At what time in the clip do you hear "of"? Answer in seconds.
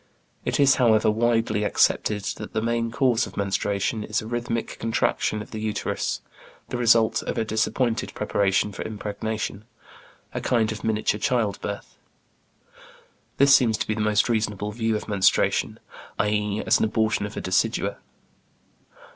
3.27-3.37, 5.43-5.51, 7.21-7.37, 10.71-10.83, 14.95-15.07, 17.27-17.37